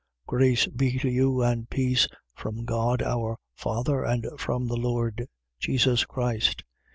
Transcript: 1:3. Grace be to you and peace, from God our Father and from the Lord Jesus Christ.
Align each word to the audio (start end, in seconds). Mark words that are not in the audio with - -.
1:3. 0.27 0.27
Grace 0.29 0.65
be 0.65 0.97
to 0.97 1.07
you 1.07 1.43
and 1.43 1.69
peace, 1.69 2.07
from 2.33 2.65
God 2.65 3.03
our 3.03 3.37
Father 3.53 4.03
and 4.03 4.25
from 4.39 4.65
the 4.67 4.75
Lord 4.75 5.27
Jesus 5.59 6.05
Christ. 6.05 6.63